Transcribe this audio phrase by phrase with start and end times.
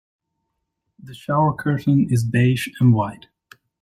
[0.97, 3.27] The shower curtain is beige and white.